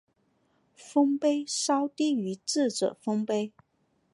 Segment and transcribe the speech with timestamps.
[0.73, 3.53] 丰碑稍低于智者丰碑。